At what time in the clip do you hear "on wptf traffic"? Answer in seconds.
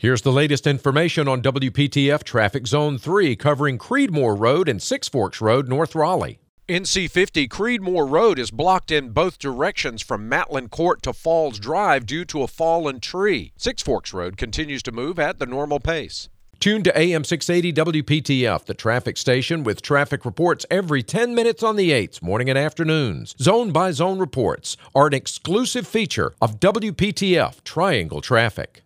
1.28-2.66